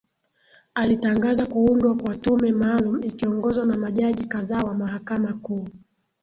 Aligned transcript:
alitangaza 0.75 1.45
kuundwa 1.45 1.95
kwa 1.97 2.15
tume 2.17 2.51
maalum 2.51 3.03
ikiongozwa 3.03 3.65
na 3.65 3.77
majaji 3.77 4.23
kadhaa 4.25 4.61
wa 4.61 4.73
mahakama 4.73 5.33
kuu 5.33 5.67